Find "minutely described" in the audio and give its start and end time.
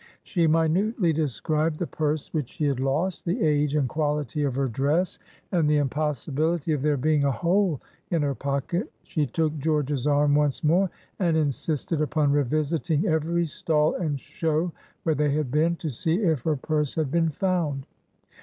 0.47-1.77